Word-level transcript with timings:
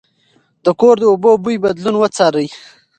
د 0.63 0.67
کور 0.79 0.95
د 0.99 1.03
اوبو 1.11 1.31
بوی 1.43 1.57
بدلون 1.63 1.95
وڅارئ. 1.97 2.47